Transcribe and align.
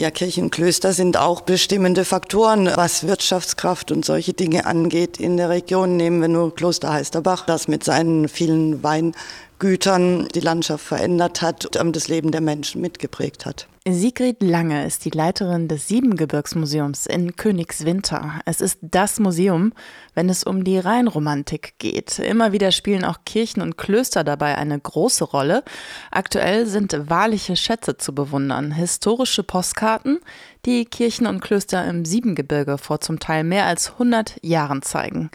Ja, 0.00 0.10
Kirchenklöster 0.10 0.94
sind 0.94 1.18
auch 1.18 1.42
bestimmende 1.42 2.06
Faktoren, 2.06 2.70
was 2.74 3.06
Wirtschaftskraft 3.06 3.92
und 3.92 4.02
solche 4.02 4.32
Dinge 4.32 4.64
angeht 4.64 5.20
in 5.20 5.36
der 5.36 5.50
Region. 5.50 5.98
Nehmen 5.98 6.22
wir 6.22 6.28
nur 6.28 6.54
Kloster 6.54 6.90
Heisterbach, 6.90 7.44
das 7.44 7.68
mit 7.68 7.84
seinen 7.84 8.26
vielen 8.30 8.82
Weingütern 8.82 10.26
die 10.34 10.40
Landschaft 10.40 10.86
verändert 10.86 11.42
hat 11.42 11.76
und 11.76 11.94
das 11.94 12.08
Leben 12.08 12.30
der 12.30 12.40
Menschen 12.40 12.80
mitgeprägt 12.80 13.44
hat. 13.44 13.66
Sigrid 13.92 14.42
Lange 14.42 14.84
ist 14.86 15.04
die 15.04 15.10
Leiterin 15.10 15.68
des 15.68 15.88
Siebengebirgsmuseums 15.88 17.06
in 17.06 17.36
Königswinter. 17.36 18.40
Es 18.44 18.60
ist 18.60 18.78
das 18.82 19.20
Museum, 19.20 19.72
wenn 20.14 20.28
es 20.28 20.44
um 20.44 20.64
die 20.64 20.78
Rheinromantik 20.78 21.74
geht. 21.78 22.18
Immer 22.18 22.52
wieder 22.52 22.72
spielen 22.72 23.04
auch 23.04 23.18
Kirchen 23.24 23.62
und 23.62 23.76
Klöster 23.76 24.24
dabei 24.24 24.56
eine 24.58 24.78
große 24.78 25.24
Rolle. 25.24 25.62
Aktuell 26.10 26.66
sind 26.66 27.08
wahrliche 27.08 27.56
Schätze 27.56 27.96
zu 27.96 28.14
bewundern, 28.14 28.72
historische 28.72 29.42
Postkarten, 29.42 30.20
die 30.66 30.84
Kirchen 30.84 31.26
und 31.26 31.40
Klöster 31.40 31.86
im 31.86 32.04
Siebengebirge 32.04 32.78
vor 32.78 33.00
zum 33.00 33.18
Teil 33.18 33.44
mehr 33.44 33.66
als 33.66 33.92
100 33.92 34.36
Jahren 34.42 34.82
zeigen. 34.82 35.30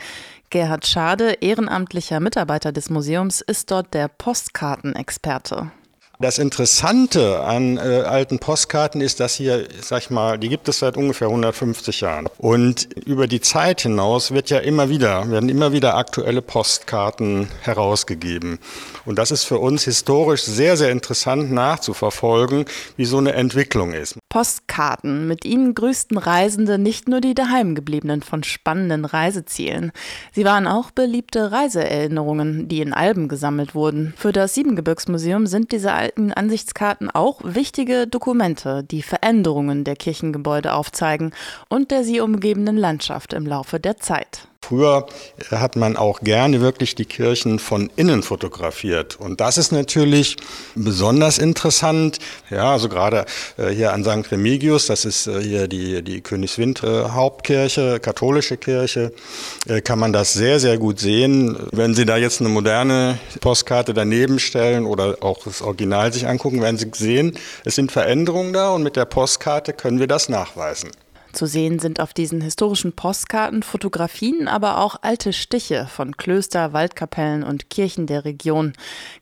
Gerhard 0.50 0.88
Schade, 0.88 1.38
ehrenamtlicher 1.42 2.20
Mitarbeiter 2.20 2.72
des 2.72 2.90
Museums, 2.90 3.42
ist 3.42 3.72
dort 3.72 3.94
der 3.94 4.08
Postkartenexperte. 4.08 5.72
Das 6.20 6.38
Interessante 6.38 7.42
an 7.42 7.78
äh, 7.78 7.82
alten 7.82 8.40
Postkarten 8.40 9.02
ist, 9.02 9.20
dass 9.20 9.36
hier, 9.36 9.68
sag 9.82 10.04
ich 10.04 10.10
mal, 10.10 10.40
die 10.40 10.48
gibt 10.48 10.70
es 10.70 10.80
seit 10.80 10.96
ungefähr 10.96 11.28
150 11.28 12.02
Jahren. 12.02 12.28
Und 12.38 12.88
über 13.06 13.28
die 13.28 13.42
Zeit 13.42 13.82
hinaus 13.82 14.32
wird 14.32 14.50
ja 14.50 14.60
immer 14.60 14.88
wieder, 14.88 15.30
werden 15.30 15.50
immer 15.50 15.74
wieder 15.74 15.96
aktuelle 15.96 16.42
Postkarten 16.42 17.50
herausgegeben. 17.62 18.60
Und 19.06 19.20
das 19.20 19.32
ist 19.32 19.44
für 19.44 19.60
uns 19.60 19.84
historisch 19.84 20.44
sehr, 20.44 20.78
sehr 20.78 20.92
interessant 20.92 21.52
nachzuverfolgen, 21.52 22.66
wie 22.96 23.06
so 23.06 23.18
eine 23.18 23.34
Entwicklung 23.34 23.92
ist. 23.92 24.18
Postkarten. 24.36 25.30
Mit 25.30 25.46
ihnen 25.46 25.76
grüßten 25.76 26.18
Reisende 26.18 26.78
nicht 26.78 27.08
nur 27.08 27.22
die 27.22 27.36
daheimgebliebenen 27.36 28.22
von 28.22 28.44
spannenden 28.44 29.06
Reisezielen. 29.06 29.94
Sie 30.34 30.44
waren 30.44 30.68
auch 30.68 30.92
beliebte 30.92 31.54
Reiseerinnerungen, 31.54 32.68
die 32.68 32.82
in 32.82 32.92
Alben 32.92 33.30
gesammelt 33.30 33.76
wurden. 33.76 34.14
Für 34.18 34.34
das 34.34 34.54
Siebengebirgsmuseum 34.54 35.48
sind 35.48 35.72
diese 35.72 35.94
alten 35.94 36.34
Ansichtskarten 36.34 37.10
auch 37.10 37.40
wichtige 37.46 38.08
Dokumente, 38.08 38.84
die 38.84 39.04
Veränderungen 39.04 39.86
der 39.86 39.96
Kirchengebäude 39.96 40.74
aufzeigen 40.74 41.32
und 41.70 41.92
der 41.92 42.04
sie 42.04 42.20
umgebenden 42.20 42.76
Landschaft 42.76 43.32
im 43.32 43.46
Laufe 43.46 43.80
der 43.80 43.96
Zeit. 43.96 44.50
Früher 44.68 45.06
äh, 45.52 45.58
hat 45.58 45.76
man 45.76 45.96
auch 45.96 46.22
gerne 46.22 46.60
wirklich 46.60 46.96
die 46.96 47.06
Kirchen 47.06 47.60
von 47.60 47.92
innen 47.96 48.24
fotografiert. 48.24 49.20
Und 49.20 49.40
das 49.40 49.60
ist 49.60 49.72
natürlich 49.72 50.38
besonders 50.74 51.38
interessant. 51.38 52.18
Ja, 52.50 52.72
also 52.72 52.90
gerade 52.90 53.26
äh, 53.58 53.70
hier 53.70 53.94
an 53.94 54.04
St. 54.04 54.32
Remigius, 54.32 54.88
das 54.88 55.06
ist 55.06 55.28
äh, 55.28 55.40
hier 55.42 55.68
die, 55.68 56.02
die 56.02 56.22
Königswind 56.22 56.82
Hauptkirche, 56.84 58.00
katholische 58.00 58.58
Kirche, 58.58 59.12
kann 59.84 60.00
man 60.00 60.14
das 60.14 60.34
sehr, 60.34 60.60
sehr 60.60 60.78
gut 60.78 61.00
sehen. 61.00 61.58
Wenn 61.72 61.94
Sie 61.94 62.06
da 62.06 62.18
jetzt 62.18 62.42
eine 62.42 62.50
moderne 62.50 63.18
Postkarte 63.42 63.94
daneben 63.94 64.40
stellen 64.40 64.86
oder 64.86 65.18
auch 65.22 65.44
das 65.46 65.62
Original 65.62 66.12
sich 66.12 66.28
angucken, 66.28 66.62
werden 66.62 66.78
Sie 66.78 66.90
sehen, 66.94 67.38
es 67.64 67.76
sind 67.76 67.92
Veränderungen 67.92 68.54
da 68.54 68.72
und 68.72 68.84
mit 68.84 68.96
der 68.96 69.06
Postkarte 69.06 69.74
können 69.74 70.00
wir 70.00 70.08
das 70.08 70.30
nachweisen. 70.30 70.92
Zu 71.36 71.48
sehen 71.48 71.80
sind 71.80 72.00
auf 72.00 72.14
diesen 72.14 72.40
historischen 72.40 72.94
Postkarten 72.94 73.62
Fotografien, 73.62 74.48
aber 74.48 74.80
auch 74.80 74.96
alte 75.02 75.34
Stiche 75.34 75.86
von 75.86 76.16
Klöster, 76.16 76.72
Waldkapellen 76.72 77.44
und 77.44 77.70
Kirchen 77.70 78.08
der 78.08 78.24
Region. 78.24 78.72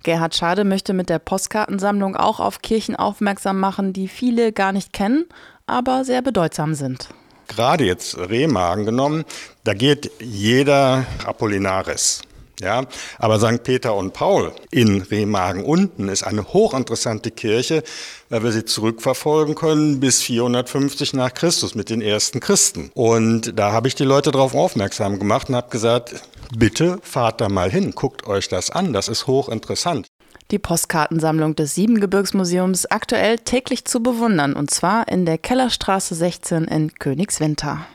Gerhard 0.03 0.35
Schade 0.35 0.63
möchte 0.63 0.93
mit 0.93 1.09
der 1.09 1.17
Postkartensammlung 1.17 2.15
auch 2.15 2.39
auf 2.39 2.61
Kirchen 2.61 2.95
aufmerksam 2.95 3.59
machen, 3.59 3.93
die 3.93 4.07
viele 4.07 4.53
gar 4.53 4.73
nicht 4.73 4.93
kennen, 4.93 5.25
aber 5.65 6.05
sehr 6.05 6.21
bedeutsam 6.21 6.75
sind. 6.75 7.09
Gerade 7.47 7.83
jetzt 7.83 8.15
Remagen 8.15 8.85
genommen, 8.85 9.25
da 9.63 9.73
geht 9.73 10.11
jeder 10.21 11.07
Apollinaris. 11.25 12.21
Ja, 12.63 12.85
aber 13.19 13.39
St. 13.39 13.63
Peter 13.63 13.93
und 13.93 14.13
Paul 14.13 14.53
in 14.71 15.01
Remagen 15.01 15.65
unten 15.65 16.07
ist 16.07 16.23
eine 16.23 16.53
hochinteressante 16.53 17.29
Kirche, 17.29 17.83
weil 18.29 18.43
wir 18.43 18.53
sie 18.53 18.63
zurückverfolgen 18.63 19.55
können 19.55 19.99
bis 19.99 20.21
450 20.21 21.13
nach 21.13 21.33
Christus 21.33 21.75
mit 21.75 21.89
den 21.89 22.01
ersten 22.01 22.39
Christen. 22.39 22.89
Und 22.93 23.59
da 23.59 23.73
habe 23.73 23.89
ich 23.89 23.95
die 23.95 24.05
Leute 24.05 24.31
darauf 24.31 24.55
aufmerksam 24.55 25.19
gemacht 25.19 25.49
und 25.49 25.55
habe 25.55 25.69
gesagt, 25.69 26.15
bitte 26.57 26.99
fahrt 27.01 27.41
da 27.41 27.49
mal 27.49 27.69
hin, 27.69 27.91
guckt 27.91 28.25
euch 28.25 28.47
das 28.47 28.69
an, 28.69 28.93
das 28.93 29.09
ist 29.09 29.27
hochinteressant. 29.27 30.07
Die 30.51 30.59
Postkartensammlung 30.59 31.55
des 31.55 31.75
Siebengebirgsmuseums 31.75 32.85
aktuell 32.85 33.39
täglich 33.39 33.85
zu 33.85 34.01
bewundern 34.01 34.53
und 34.53 34.71
zwar 34.71 35.07
in 35.07 35.25
der 35.25 35.37
Kellerstraße 35.37 36.15
16 36.15 36.65
in 36.65 36.93
Königswinter. 36.93 37.85